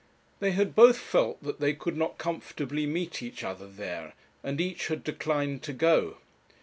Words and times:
They 0.39 0.53
had 0.53 0.73
both 0.73 0.97
felt 0.97 1.43
that 1.43 1.59
they 1.59 1.75
could 1.75 1.95
not 1.95 2.17
comfortably 2.17 2.87
meet 2.87 3.21
each 3.21 3.43
other 3.43 3.67
there, 3.67 4.15
and 4.43 4.59
each 4.59 4.87
had 4.87 5.03
declined 5.03 5.61
to 5.61 5.73
go. 5.73 6.17